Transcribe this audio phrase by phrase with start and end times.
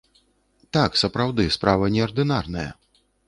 [0.77, 2.67] Так, сапраўды, справа неардынарная.